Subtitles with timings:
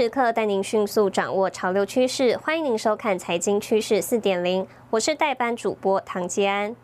[0.00, 6.74] 时刻带您迅速掌握潮流趋势，欢迎您收看《财经趋势四点零》，我是代班主播唐吉安。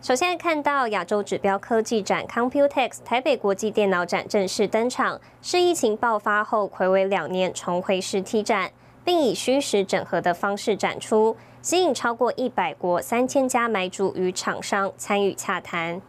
[0.00, 8.70] 首先看到亚洲指标科技展 Computex 台北国际电脑展正式登场，是疫情爆发后暌违两年重回实体展，
[9.04, 16.00] 并以虚实整合的方式展出，吸引超过一百国三千家买主与厂商参与洽谈。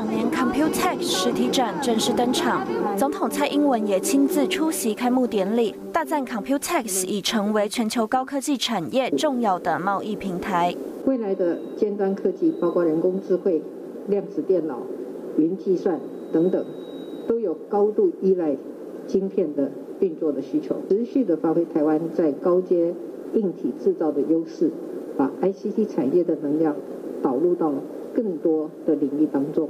[0.00, 10.74] 两年，Computex 实体展正式登场，总统蔡英文也亲自出席开幕典礼，大赞 Computex 已成为全球高科技产业重要的贸易平台。
[11.04, 13.60] 未来的尖端科技，包括人工智慧、
[14.08, 14.78] 量子电脑、
[15.36, 16.00] 云计算
[16.32, 16.64] 等等，
[17.28, 18.56] 都有高度依赖
[19.06, 19.70] 晶片的
[20.00, 22.94] 运作的需求，持续的发挥台湾在高阶
[23.34, 24.70] 硬体制造的优势，
[25.18, 26.74] 把 ICT 产业的能量
[27.20, 27.74] 导入到。
[28.22, 29.66] 更多的领域当中，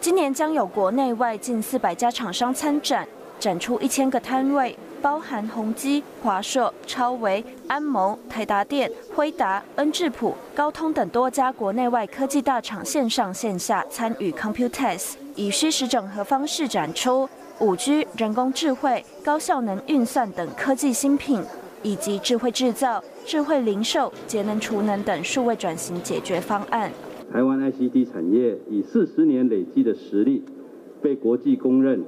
[0.00, 3.06] 今年将有国内外近四百家厂商参展，
[3.38, 17.28] 展出一千个摊位，包含宏基、华硕、超维、安谋、台达电、辉达、恩智浦、高通等多家国内外科技大厂线上线下参与 Computex，以虚实整合方式展出
[17.60, 21.40] 五 G、人工智慧、高效能运算等科技新品，
[21.84, 26.90] 以及智慧制造、智慧零售、节能储能等数位转型解决方案。
[27.32, 30.42] 台湾 ICT 产业以四十年累积的实力，
[31.00, 32.04] 被国际公认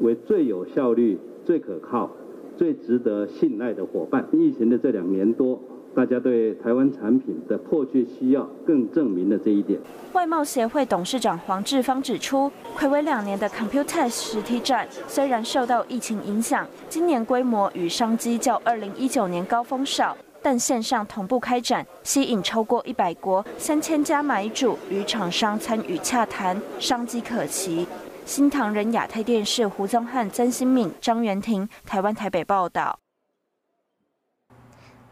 [0.00, 2.08] 为最有效率、最可靠、
[2.56, 4.24] 最值得信赖的伙伴。
[4.30, 5.58] 疫情的这两年多，
[5.96, 9.80] 大家对台湾产品的迫切需要，更证明了这一点。
[10.12, 20.16] 外贸协会董事长黄志芳指出，暌违两年的 Computex 实体展，虽然受到疫情影响，今年规模与商机较二零一九年高峰少。
[20.42, 27.86] 但线上同步开展，吸引超过一百国三千家买主与厂商参与洽谈，商机可期。
[28.24, 32.98] 新唐人亚太电视胡宗汉、曾新敏、张元婷，台湾台北报道。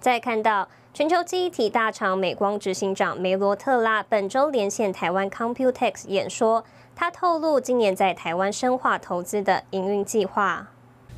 [0.01, 6.65] 再看到全球记忆体大厂美光执行长梅罗特拉本周连线台湾 Computex 演说，
[6.97, 10.69] 他透露今年在台湾深化投资的营运计划。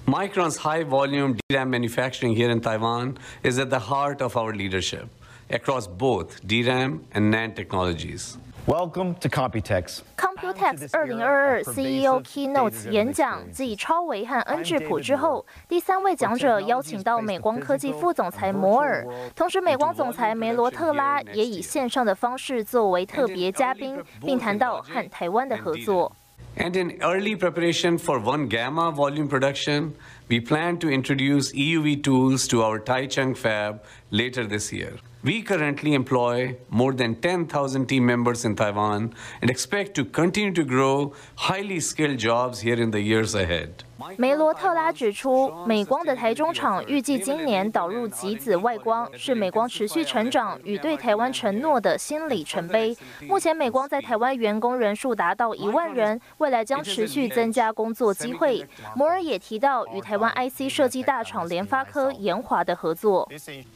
[0.06, 5.08] Micron's high volume DRAM manufacturing here in Taiwan is at the heart of our leadership
[5.48, 8.36] across both DRAM and NAND technologies.
[8.66, 10.00] Welcome to Computex.
[10.16, 26.12] Computex 二零二二 CEO Keynote 演讲继超维和恩智浦之后，第三位讲者邀请到美光科技副总裁摩尔，同时美光总裁梅罗特拉也以线上的方式作为特别嘉宾，并谈到和台湾的合作。
[26.56, 29.96] And in early preparation for 1 gamma volume production,
[30.28, 34.98] we plan to introduce EUV tools to our Taichung fab later this year.
[35.24, 40.64] We currently employ more than 10,000 team members in Taiwan and expect to continue to
[40.64, 43.84] grow highly skilled jobs here in the years ahead.
[44.16, 52.96] 梅罗特拉指出，美光的台中厂预计今年导入极紫外光，是美光持续成长与对台湾承诺的新里程碑。
[53.28, 58.66] 目前，美光在台湾员工人数达到一万人，未来将持续增加工作机会。
[58.94, 63.28] 摩尔也提到与台湾 IC 设计大厂联发科、研华的合作。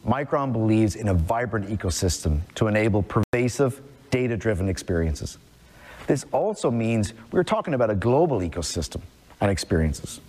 [0.07, 3.75] Micron believes in a vibrant ecosystem to enable pervasive,
[4.11, 5.37] data-driven experiences.
[6.07, 9.01] This also means we're talking about a global ecosystem
[9.41, 10.21] and experiences.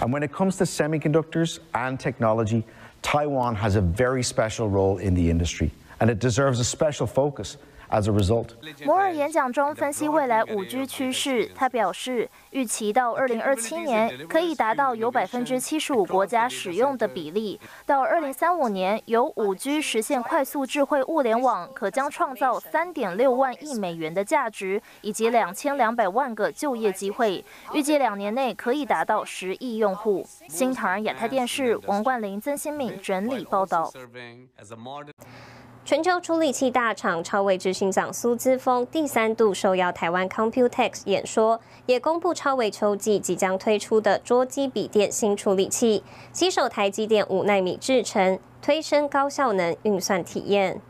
[0.00, 2.64] And when it comes to semiconductors and technology,
[3.02, 7.56] Taiwan has a very special role in the industry, and it deserves a special focus
[7.92, 8.48] As a result，
[8.86, 11.50] 摩尔演讲中分析未来五 G 趋势。
[11.54, 27.44] 他表示，预期到二零二七年可以达到有百分之七十五国家使用的比例；到二零三五年，有五 G 实现快速智慧物联网，可将创造三点六万亿美元的价值，以及两千两百万个就业机会。
[27.74, 30.26] 预计两年内可以达到十亿用户。
[30.48, 33.92] 新唐人亚太电视王冠霖、曾新敏整理报道。
[35.84, 50.80] 全球处理器大厂超微执行长苏姿峰第三度受邀台湾 Computex 演说，也公布超微秋季即将推出的桌机笔电新处理器，携手台积电五纳米制程，推升高效能运算体验。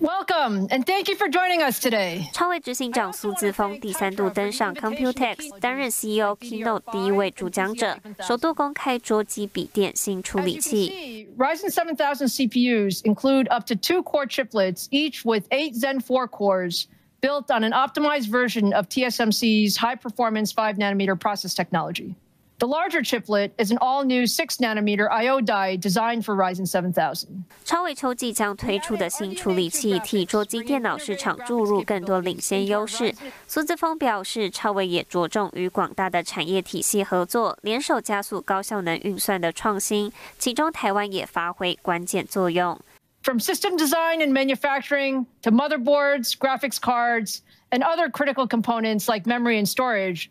[0.00, 2.28] Welcome and thank you for joining us today.
[2.32, 11.28] 超位执行长苏姿峰第三度登上 Computex，担任 CEO Keynote 第一位主讲者，首度公开桌机笔电新处理器。
[11.38, 16.86] Ryzen 7000 CPUs include up to two core chiplets, each with eight Zen 4 cores,
[17.20, 22.16] built on an optimized version of TSMC's high performance 5 nanometer process technology.
[22.60, 27.44] The larger chiplet is an all-new 6-nanometer I/O die designed for Ryzen 7000.
[27.64, 33.12] 超微秋季将推出的新处理器，替桌机电脑市场注入更多领先优势。
[33.48, 42.80] 苏姿峰表示，超微也着重与广大的产业体系合作，联手加速高效能运算的创新，其中台湾也发挥关键作用。
[43.24, 47.38] From system design and manufacturing to motherboards, graphics cards,
[47.70, 50.30] and other critical components like memory and storage.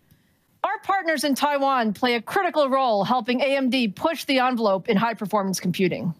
[0.60, 5.14] Our partners in Taiwan play a critical role helping AMD push the envelope in high
[5.14, 6.14] performance computing.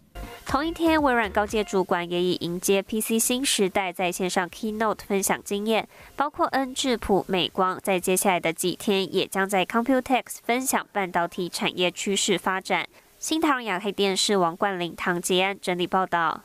[0.47, 12.87] 同一天，微软高阶主管也以迎接 PC 新时代，在线上 Keynote 分享经验，包括 N 智谱、美光，在接下来的几天也将在 Computex 分享半导体产业趋势发展。
[13.19, 16.43] 新唐亚太电视王冠霖、唐杰安整理报道。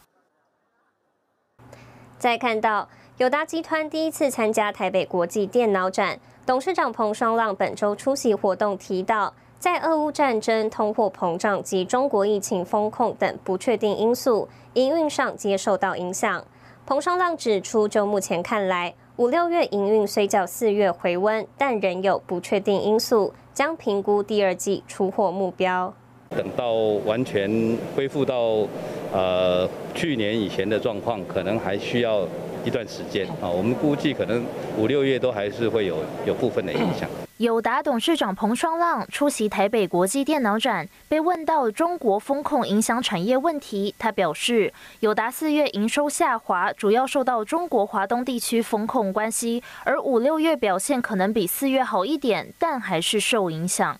[2.17, 6.19] 再看到友达集团第一次参加台北国际电脑展。
[6.45, 16.43] 董事长彭双浪本周出席活动，提到，在俄乌战争、通货膨胀及中国疫情风控等不确定因素，营运上皆受到影响。
[16.85, 25.93] 彭双浪指出，就目前看来，五六月营运虽较四月回温，但仍有不确定因素，将评估第二季出货目标。
[26.37, 26.73] 等到
[27.05, 28.67] 完全恢复到
[29.11, 32.27] 呃去年以前的状况，可能还需要。
[32.65, 34.41] 一段时间啊，我们估计可能
[34.77, 37.09] 五六月都还是会有有部分的影响。
[37.35, 44.71] 友达董事长彭双浪出席台北国际电脑展，被问到中国风控影响产业问题，他表示，
[45.01, 53.99] 友达四月营收下滑，主要受到中国华东地区风控关系，而五六月表现可能比四月好一点，但还是受影响。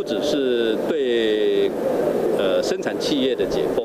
[0.00, 1.70] 不只是对
[2.38, 3.84] 呃生产企业的解封。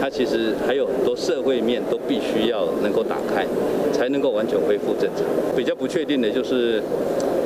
[0.00, 3.46] 它其实还有很多社会面都必须要能够打开，
[3.92, 5.22] 才能够完全恢复正常。
[5.54, 6.82] 比较不确定的就是，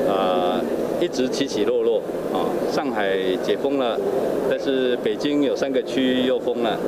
[0.08, 0.61] 啊，
[1.00, 2.00] 一直起起落落
[2.32, 2.46] 啊。
[2.70, 3.99] 上海解封了，
[4.49, 6.78] 但是北京有三个区又封了，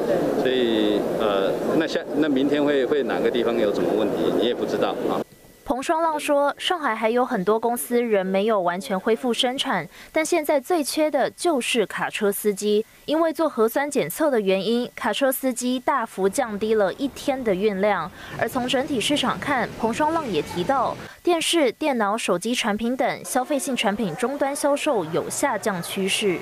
[0.40, 5.25] 所以呃，那下那明天会会哪个地方有什么问题，你也不知道啊。
[5.66, 12.86] 彭双浪说：“上海还有很多公司仍没有完全恢复生产，但现在最缺的就是卡车司机。
[13.04, 18.08] 因为做核酸检测的原因，卡车司机大幅降低了一天的运量。
[18.38, 26.38] 而从整体市场看，彭双浪也提到，电视、电脑、手机产品等消费性产品终端销售有下降趋势。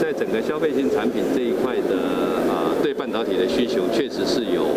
[0.00, 1.96] 在整个消费性产品这一块的
[2.48, 4.68] 啊，对半导体的需求确实是有。”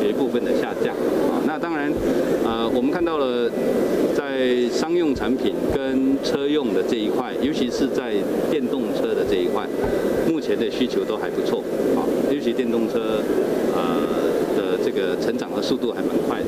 [0.00, 1.92] 有一部分的下降啊，那当然，
[2.78, 3.50] 我们看到了
[4.16, 8.14] 在商用产品跟车用的这一块，尤其是在
[8.52, 9.66] 电动车的这一块，
[10.28, 11.58] 目前的需求都还不错
[11.96, 13.20] 啊，尤其电动车
[13.74, 14.06] 呃
[14.56, 16.46] 的这个成长的速度还蛮快的。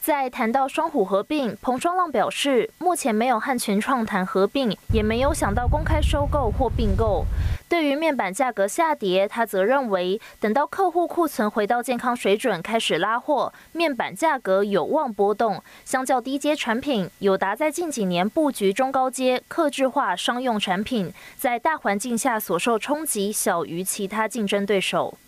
[0.00, 7.26] 在谈到双虎合并，彭双浪表示，目前没有和群创谈合并，也没有想到公开收购或并购。
[7.68, 15.62] 对于面板价格下跌，他则认为，等到客户库存回到健康水准，开始拉货，面板价格有望波动。
[15.84, 25.18] 相较低阶产品，友达在近几年布局中高阶、客制化商用产品，在大环境下所受冲击小于其他竞争对手。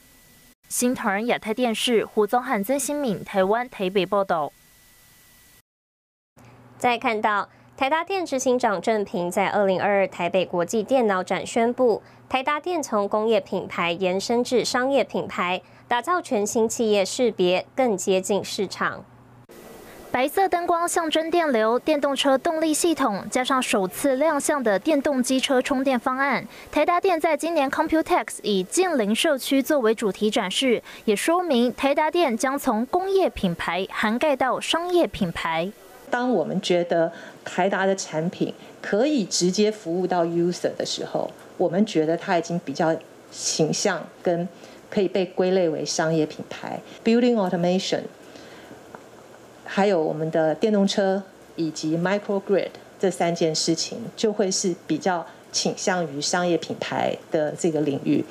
[0.68, 4.52] 新唐人亚太电视胡宗汉、曾新敏，台湾台北报道。
[6.78, 7.48] 再看到
[7.80, 19.02] 台达电执行长郑平在二零二二台北国际电脑展宣布，台达电从工业品牌延伸至商业品牌，打造全新企业识别，更接近市场。
[20.10, 26.46] 白色灯光象征电流，电动车动力系统加上首次亮相的电动机车充电方案。
[26.70, 35.72] 台达电在今年 Computex 以近邻社区作为主题展示，也说明台达电将从工业品牌涵盖到商业品牌。
[36.10, 37.10] 当我们觉得
[37.44, 38.52] 台达的产品
[38.82, 42.94] 可以直接服务到 user 的时候，我们觉得它已经比较
[43.30, 44.48] 形象跟
[44.90, 46.80] 可以被归类为商业品牌。
[47.04, 48.00] Building automation，
[49.64, 51.22] 还有我们的电动车
[51.54, 58.24] 以及 microgrid 这三件事情，就会是比较倾向于商业品牌的这个领域。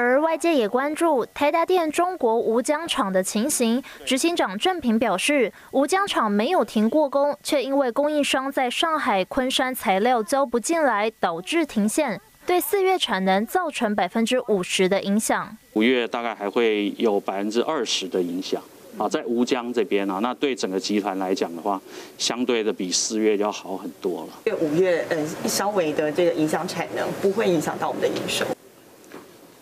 [0.00, 3.82] 而外界也关注台达电中国吴江厂的情形。
[4.04, 15.58] 执行长郑平表示，吴江厂没有停过工，却因为供应商在上海昆山材料交不进来，导致停线，对四月产能造成百分之五十的影响。
[15.72, 18.62] 五月大概还会有百分之二十的影响
[18.96, 21.82] 啊，在吴江这边啊，那对整个集团来讲的话，
[22.16, 24.28] 相对的比四月要好很多了。
[24.44, 28.46] 因为五月嗯稍微的这个影响产能，不会影响到我们的营收。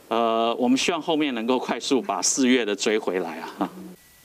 [0.09, 3.69] 呃，我们希望后面能够快速把四月的追回来啊！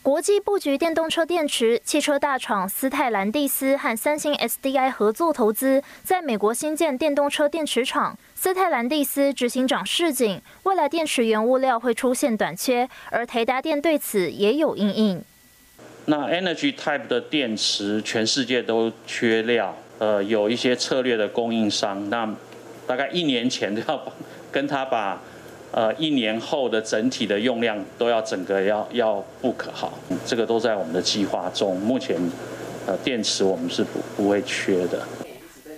[0.04, 8.18] 国际布局电动车电池，汽车大厂斯泰兰蒂斯和三星 SDI 合作投资，在美国新建电动车电池厂。
[8.36, 15.24] 斯泰兰蒂斯执行长示警，未来电池原物料会出现短缺，而台达电对此也有应应。
[16.06, 22.28] 那 Energy Type 的电池，全世界都缺料，呃，有一些策略的供应商，那
[22.88, 24.02] 大概一年前都要
[24.52, 25.20] 跟他把。
[25.72, 29.94] 呃，一年后的整体的用量都要整个要要 book 好，
[30.26, 31.80] 这个都在我们的计划中。
[31.80, 32.18] 目前，
[32.86, 35.02] 呃，电池我们是不不会缺的。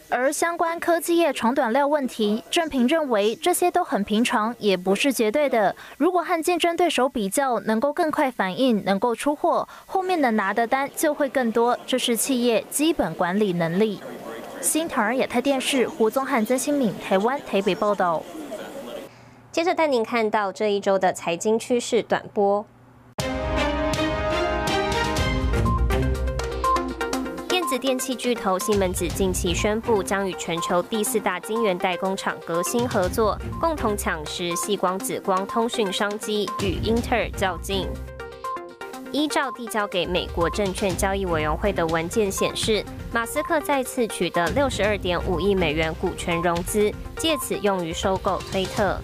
[0.10, 5.76] 而相关科技业长短料问题，郑平认为这些都很平常，也不是绝对的。
[5.98, 14.00] 如果和竞争对手比较，能够更快反应，能够出货，后面能拿的单就会更多，这是企业基本管理能力。
[14.62, 18.24] 新唐人亚太电视胡宗汉、曾新敏，台湾台北报道。
[19.54, 22.66] 接着带您看到这一周的财经趋势短波。
[27.48, 37.88] 电子电器巨头西门子近期宣布，将与全球第四大晶圆代工厂革新合作，共同抢食细光紫光通讯商机，与英特尔较劲。
[39.14, 49.00] 依照递交给美国证券交易委员会的文件显示，马斯克再次取得六十二点五亿美元股权融资，借此用于收购推特。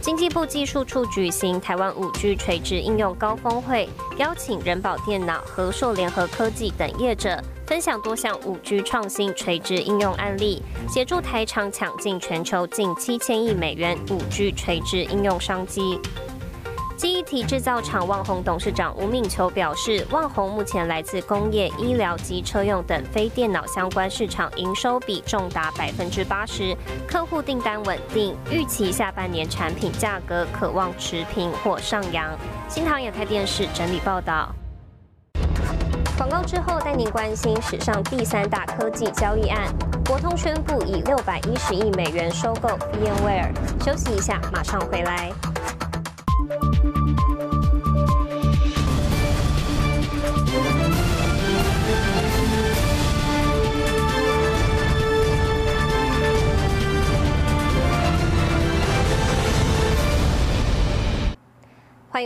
[0.00, 15.98] 经济部技术处举行台湾五 G 垂直应用高峰会，邀请人保电脑、和硕联合科技等业者分享多项五 G 创新垂直应用案例，协助台厂抢进全球近七千亿美元五 G 垂直应用商机。
[16.96, 26.74] 记忆体制造厂旺宏董事长吴敏球表示，旺宏目前来自工业、医疗及车用等非电脑相关市场营收比重达百分之八十，
[27.06, 32.30] 客户订单稳定，预期下半年产品价格可望持平或上扬。
[32.68, 34.54] 新唐亚太电视整理报道。
[36.16, 39.66] 广告之后带您关心史上第三大科技交易案，
[40.04, 43.52] 博通宣布以六百一十亿美元收购 VMware。
[43.84, 45.32] 休息一下，马上回来。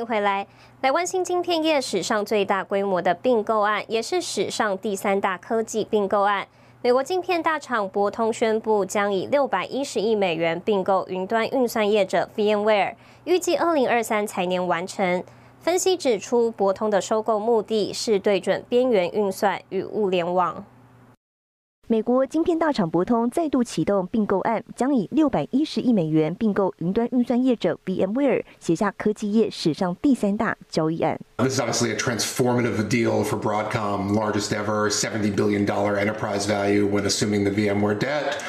[0.05, 0.47] 回来，
[0.81, 6.47] 来关心晶片业史上最大规模的并购案，也是史上第三大科技并购案。
[6.81, 15.25] 美国晶片大厂博通宣布，将以六百一十亿美元并购云端运算业者 VMware，预计二零二三财年完成。
[15.61, 20.65] 分析指出，博通的收购目的是对准边缘运算与物联网。
[21.90, 31.20] 美国晶片大厂博通再度启动并购案，将以六百一十亿美元并购云端运算业者 VMware，写下科技业史上第三大交易案。
[31.38, 37.06] This is obviously a transformative deal for Broadcom, largest ever, seventy billion dollar enterprise value when
[37.06, 38.42] assuming the VMware debt,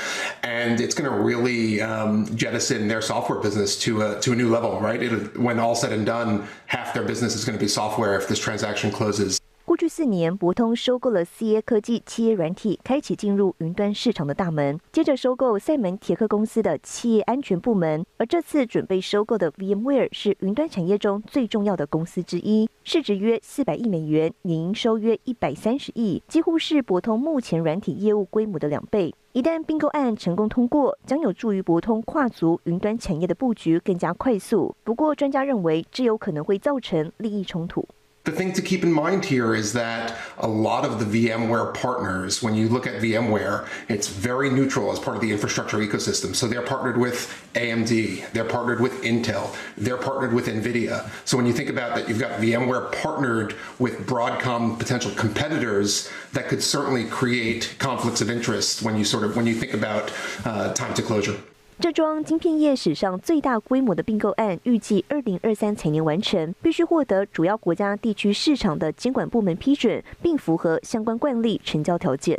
[0.42, 4.48] and it's going to really um, jettison their software business to a to a new
[4.48, 5.02] level, right?
[5.02, 8.26] It, when all said and done, half their business is going to be software if
[8.26, 9.37] this transaction closes.
[9.69, 14.79] 过去四年，博通收购了 CA 科技企业软体，开启进入云端市场的大门。
[14.91, 29.13] 接着收购赛门铁克公司的企业安全部门，而这次准备收购的 VMware 是云端产业中最重要的公司之一，市值约四百亿美元，年营收约一百三十亿，几乎是博通目前软体业务规模的两倍。
[29.33, 34.75] 一旦并购案成功通过，将有助于博通跨足云端产业的布局更加快速。
[34.83, 37.87] 不过，专家认为这有可能会造成利益冲突。
[38.25, 42.53] The thing to keep in mind here is that a lot of the VMware partners, when
[42.53, 46.35] you look at VMware, it's very neutral as part of the infrastructure ecosystem.
[46.35, 51.09] So they're partnered with AMD, they're partnered with Intel, they're partnered with NVIDIA.
[51.25, 56.49] So when you think about that, you've got VMware partnered with Broadcom potential competitors, that
[56.49, 60.11] could certainly create conflicts of interest when you sort of when you think about
[60.45, 61.39] uh, time to closure.
[61.81, 72.37] 这桩晶片业史上最大规模的并购案，预计二零二三财年完成，必须获得主要国家地区市场的监管部门批准，并符合相关惯例成交条件。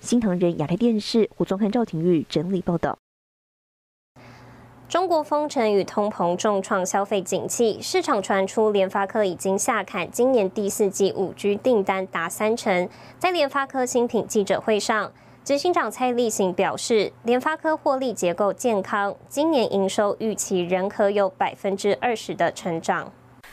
[0.00, 2.98] 新唐人亚太电视胡宗汉、赵廷玉整理报道。
[4.90, 12.86] 中国封城与通膨重创消费景气，市场传出联发科已经下砍今年第四季五 G 订单达三成。
[13.18, 15.10] 在联发科新品记者会上。
[15.42, 23.10] 执行长蔡立行表示，联发科获利结构健康，今年营收预期仍可有百分之二十的成长。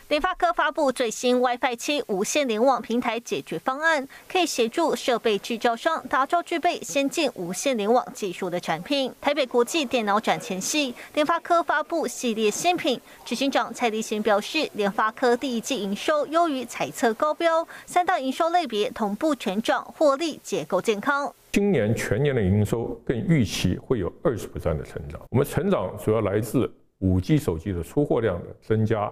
[0.10, 9.14] 联发科发布最新 WiFi 七无线联网平台解决方案，可以协助设备制造商打造具备先进无线联网技术的产品。
[9.20, 12.98] 台北国际电脑展前夕，联发科发布系列新品。
[13.26, 21.30] 执行长蔡立行表示，联发科第一季营收优于彩测高标，三大营收类别同步成长，获利结构健康。
[21.52, 25.20] 今年全年的营收更预期会有二十的成长。
[25.32, 29.12] 我们成长主要来自五 G 手机的出货量的增加。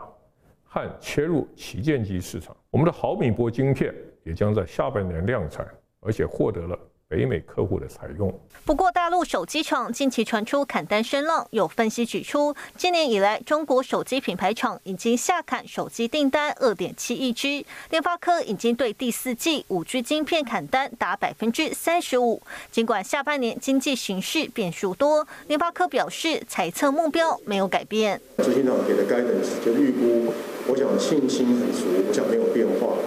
[0.75, 5.65] 和切入旗舰机市场，我们的毫米波晶片也将在下半年量产，
[6.01, 6.77] 而且获得了。
[7.07, 8.33] 北美客户的采用。
[8.65, 17.63] 不过，大陆手机厂近期传出砍单声浪，有分析指出，今年以来，中国手机品牌厂已经下砍手机订单二点七亿只。
[17.91, 22.41] 联发科已经对第四季五 G 晶片砍单达百分之三十五。
[22.71, 28.19] 尽管下半年经济形势变数多，联发科表示，猜测目标没有改变。
[28.39, 30.33] 执行长给的 guidance 就预估，
[30.67, 32.97] 我想信心很足，我想没有变化。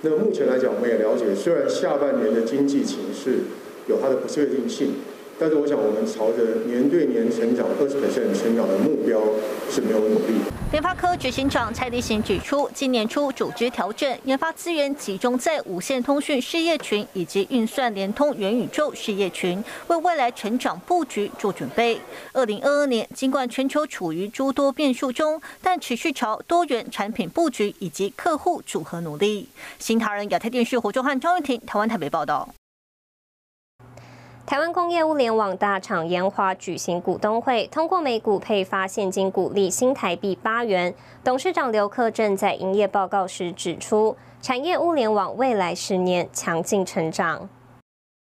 [0.00, 3.40] 那目前来讲，我们也了解，虽然下半年的经济形势
[3.86, 4.94] 有它的不确定性。
[5.42, 9.20] 但是我想，我们朝着年对年成长二十 percent 成长的目标
[9.68, 10.34] 是没有努力。
[10.70, 22.00] 联发科执行长蔡立行指出，今年初组织调整，研发资源集中在无线通讯事业群以及运算联通元宇宙事业群，为未来成长布局做准备。
[22.32, 29.48] 二零二二年，尽管全球处于诸多变数中，但持续朝多元产品布局以及客户组合努力。
[29.80, 32.48] 新唐人亚太电视胡忠汉、张玉婷，台湾台北报道。
[34.52, 40.92] 台湾工业物联网大厂研华举行股东会，通过每股配发现金股利新台币八元。
[41.24, 47.48] 董事长刘克正在营业报告时指出，产业物联网未来十年强劲成长。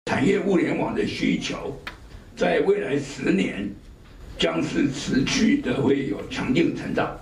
[0.05, 1.57] 产业物联网的需求
[2.37, 3.67] 在未来十年
[4.39, 7.19] 将是持续的会有强劲成长。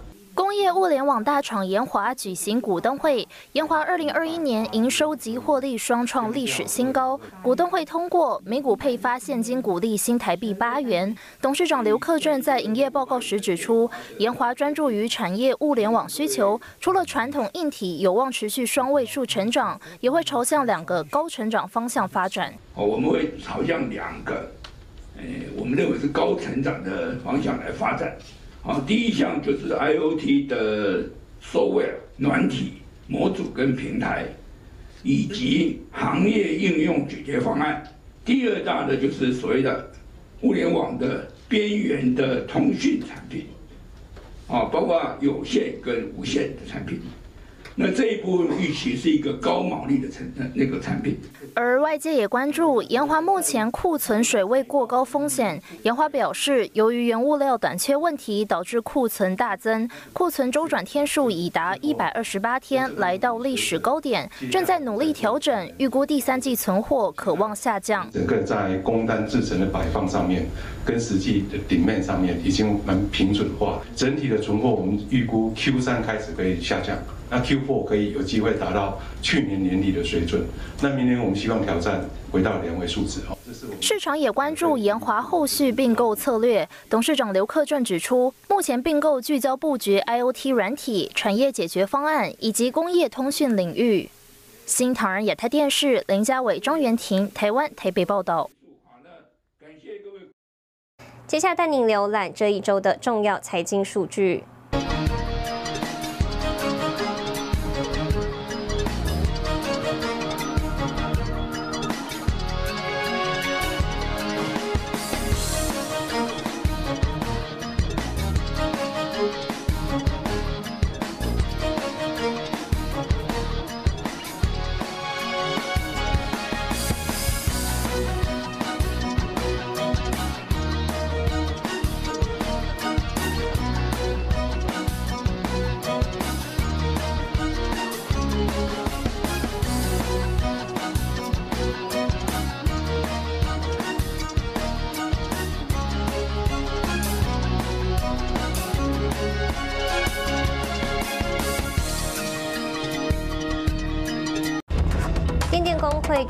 [0.57, 7.21] 业物联网大厂研华举行股东会，研华二零二一年营收及获利双创历史新高。
[7.43, 11.15] 股东会通过每股配发现金股利新台币八元。
[11.43, 22.53] 董事长刘克正在营业报告时指出，研华专注于产业物联网需求，除了传统硬体有望持续双位数成长，也会朝向两个高成长方向发展。
[22.75, 24.51] 哦，我们会朝向两个，
[25.19, 25.23] 呃，
[25.57, 28.17] 我们认为是高成长的方向来发展。
[28.67, 31.05] 啊，第一项就是 IOT 的
[31.41, 32.73] software 软体
[33.07, 34.27] 模组跟平台，
[35.05, 37.81] 以及行业应用解决方案。
[38.25, 39.89] 第二大的就是所谓的
[40.41, 43.47] 物联网的边缘的通讯产品，
[44.49, 46.99] 啊，包括有线跟无线的产品。
[47.79, 51.19] 那这一部分预期是一个高毛利的产那个产品，
[51.53, 55.63] 而外界也关注研华目前库存水位过高风险。
[55.83, 68.11] 研华表示，由于原物料短缺问题导致库存大增，库存周转天数已达一百二十八天，来到历史高点，正在努力调整，预估第三季存货可望下降。
[68.11, 70.47] 整个在工单制成的摆放上面，
[70.83, 76.97] 跟实际的顶面上面已经蛮平准化，整体的存货我们预估 Q 三开始可以下降。
[77.29, 80.45] 那 Q4 可以有机会达到去年年底的水准，
[80.81, 83.37] 那明年我们希望挑战回到两位数字哦。
[83.81, 86.69] 市场也关注延华后续并购策略。
[86.89, 94.09] 董事长刘克正指出，目前并购聚焦布局 IOT 软体产业解决方案以及工业通讯领域。
[94.65, 98.51] 新唐人亚太电视林家伟、张元婷，台湾台北报道。
[101.27, 104.45] 接下来带您浏览这一周的重要财经数据。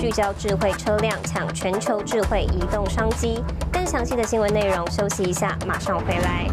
[0.06, 3.42] 聚焦智慧车辆，抢全球智慧移动商机。
[3.72, 6.46] 更详细的新闻内容，休息一下，马上回来。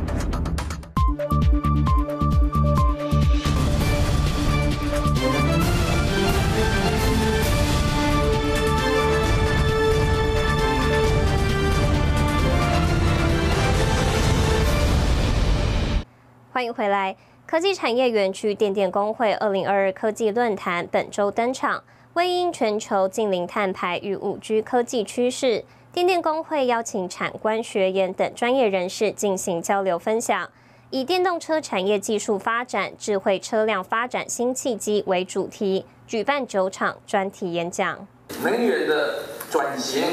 [16.51, 17.15] 欢迎回来。
[17.45, 30.47] 科技产业园区电电工会二零二二科技论坛本周登场，为因全球近零碳排与五 G 科技趋势，电电工会邀请产官学研等专业人士进行交流分享，
[30.91, 38.07] 以电动车产业技术发展、智慧车辆发展新契机为主题，举办九场专题演讲。
[38.43, 40.03] 能源的转型，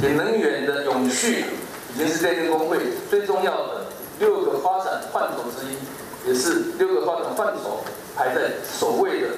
[0.00, 1.44] 给能源的永续，
[1.94, 2.78] 已经是电电工会
[3.10, 3.84] 最重要的
[4.18, 5.76] 六个发展范畴之一。
[6.24, 7.80] 也是六个发展范畴
[8.16, 9.28] 排在首位的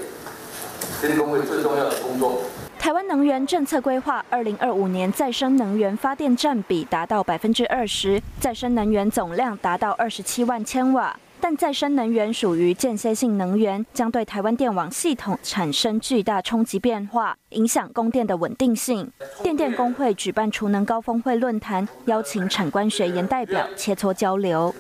[1.07, 2.41] 电工会最重要的工作。
[2.79, 11.15] 台湾能源政策规划，二零二五年再生能源发电占比达到百分之二十，再生能源总量达到二十七万千瓦。
[11.41, 19.11] 但再生能源属于间歇性能源，将对台湾电网系统产生巨大冲击变化，影响供电的稳定性。
[19.43, 24.75] 电电工会举办储能高峰会论坛，邀请产官学研代表切磋交流。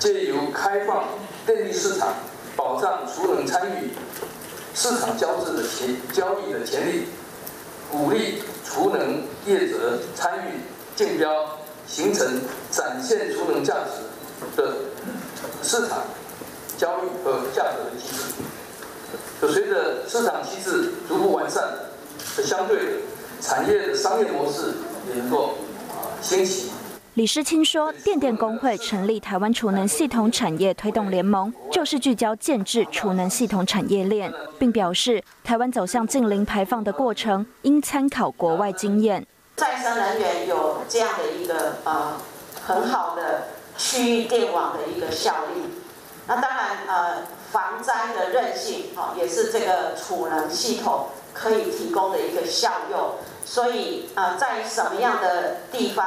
[0.00, 1.04] 借由开放
[1.46, 2.08] 电力市场，
[2.56, 3.90] 保障储能参与
[4.80, 7.04] 市场交织的潜交易的潜力，
[7.92, 10.62] 鼓励储能业者参与
[10.96, 12.40] 竞标，形成
[12.70, 14.74] 展现储能价值的。
[15.62, 15.98] 市场
[16.78, 18.22] 交易和价格的机制，
[19.42, 21.62] 就随着市场机制逐步完善，
[22.42, 23.02] 相对
[23.42, 24.72] 产业的商业模式
[25.10, 25.58] 也能够
[26.22, 26.70] 兴起。
[27.20, 39.26] 李世清说，电电工会成立台湾储能系统产业推动联盟，就是聚焦建制储能系统产业链，并表示，台湾走向近零排放的过程应参考国外经验。
[39.56, 42.16] 再生能源有这样的一个呃
[42.64, 43.42] 很好的。
[43.76, 45.62] 区域电网的一个效力，
[46.26, 53.12] 那当然呃防灾的韧性哈也是这个储能系统可以提供的一个效用，
[53.44, 56.06] 所以呃在什么样的地方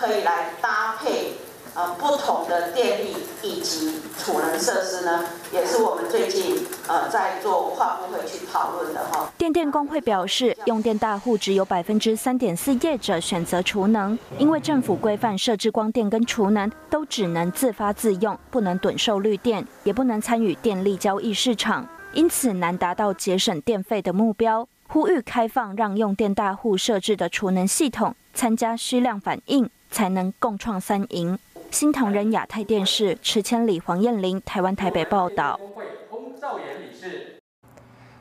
[0.00, 1.32] 可以来搭配？
[1.72, 9.30] 呃，不同的电力以及储能设施呢，也是我们最近呃在做跨部会去讨论的哈。
[9.38, 24.66] 电电工会表示，用电大户只有百分之三点四业者选择储能，因为政府规范设置光电跟储能都只能自发自用，不能趸售绿电，也不能参与电力交易市场，因此难达到节省电费的目标。
[24.88, 31.38] 呼吁开放让用电大户设置的储能系统参加需量反应，才能共创三赢。
[31.70, 35.58] 新唐人亚太电视池千里、黄燕玲，台湾台北报道。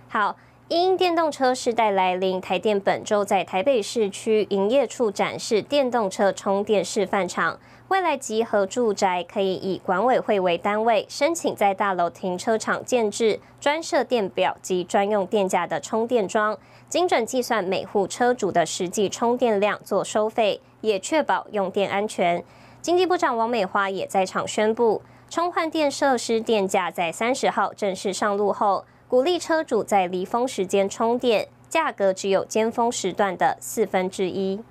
[0.07, 0.35] 好，
[0.67, 7.59] 因电动车时代来临，台电本周在台北市区营业处展示电动车充电示范场。
[7.89, 16.55] 未来集合住宅可以以管委会为单位，申请在大楼停车场建置专设电表及专用电价的充电桩，
[16.87, 22.43] 精准计算每户车主的实际充电量做收费，也确保用电安全。
[22.79, 34.61] 经济部长王美花也在场宣布，充换电设施电价在三十号正式上路后，鼓励车主在离峰时间充电，价格只有尖峰时段的四分之一。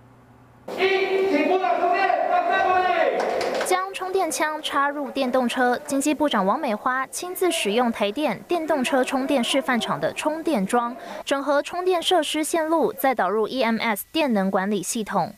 [3.99, 15.35] 充电枪插入电动车，经济部长王美花亲自使用台电电动车充电示范场的充电桩，整合充电设施线路，再导入 EMS 电能管理系统。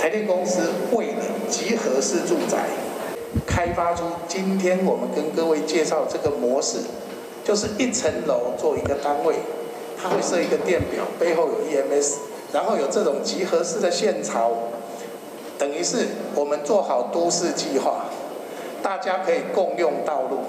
[0.00, 2.56] 台电公司为了集合式住宅，
[3.46, 6.78] 开发出今天我们跟各位介绍这个模式，
[7.44, 9.34] 就是一层楼做一个单位，
[10.02, 12.14] 它会设一个电表，背后有 EMS，
[12.50, 14.52] 然后有这种集合式的线槽，
[15.58, 18.06] 等于是我们做好都市计划，
[18.82, 20.40] 大家可以共用道路。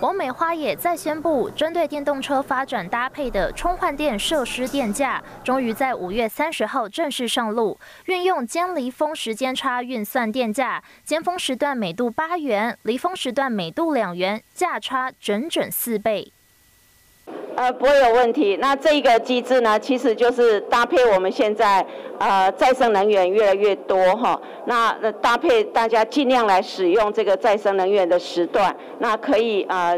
[0.00, 7.78] 王美花也再宣布，针对电动车发展搭配的充换电设施电价，终于在五月三十号正式上路。
[8.06, 16.32] 运用尖离峰时间差运算电价，尖峰时段每度八元，离峰时段每度两元，价差整整四倍。
[17.62, 18.58] 呃，不会有问题。
[18.60, 21.86] 那这个机制呢，其实就是搭配我们现在
[22.18, 29.96] 呃再生能源越来越多哈，那那搭配大家尽量来使用这个再生能源的时段，那可以呃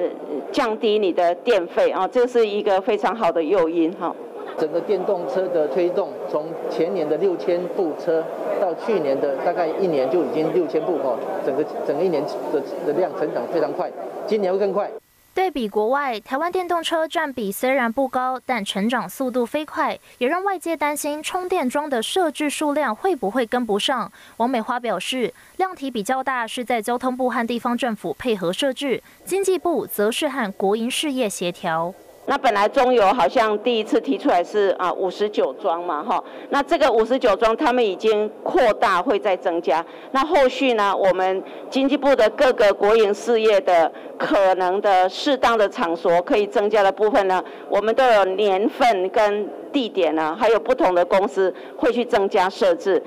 [0.52, 4.14] 降低你的电费啊，这是一个非常好的诱因哈。
[4.58, 8.22] 整个电动车的推动，从前年的六千部车，
[8.60, 12.22] 到去年的大概一年就已经六千部哈，整个整个一年
[12.52, 13.90] 的的量成长非常快，
[14.26, 14.90] 今年会更快。
[15.34, 24.10] 对比国外，台湾电动车占比虽然不高，但成长速度飞快，也让外界担心充电桩的设置数量会不会跟不上。
[24.36, 31.92] 王美花表示，量体比较大是在交通部和地方政府配合设置，经济部则是和国营事业协调。
[32.26, 39.84] 那本来中油好像第一次提出来是啊五十九桩嘛哈，那这个五十九桩他们已经扩大会再增加。
[40.12, 53.02] 那后续呢，我们经济部的各个国营事业的可能的适当的场所可以增加的部分呢，我们都有年份跟地点呢，还有不同的公司会去增加设置。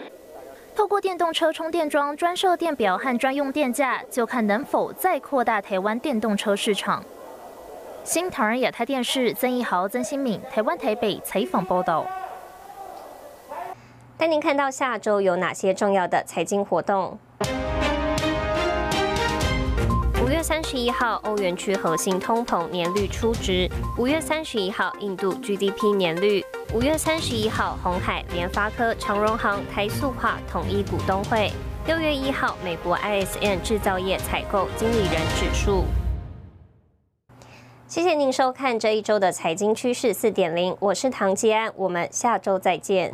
[0.76, 7.04] 透过电动车充电桩专设电表和专用电价，就看能否再扩大台湾电动车市场。
[8.08, 12.08] 新唐人亚太电视曾义豪、曾新敏，台湾台北采访报道。
[14.16, 17.20] 带您看到下周有哪些重要的财经活动。
[20.24, 26.42] 五月三十一号，欧元区核心通膨年率初值；五月三十一号，印度 GDP 年率。
[26.74, 31.52] 五月三十一号，红海、联发科、长荣行、台塑化统一股东会。
[31.86, 35.84] 六月一号，美国 ISM 制造业采购经理人指数。
[37.88, 43.14] 谢谢您收看这一周的财经趋势四点零，我是唐吉安，我们下周再见。